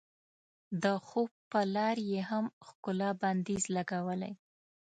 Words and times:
د 0.83 0.85
خوب 1.05 1.29
په 1.51 1.59
لار 1.75 1.97
یې 2.11 2.21
هم 2.29 2.45
ښکلا 2.67 3.09
بندیز 3.21 3.63
لګولی. 3.75 4.33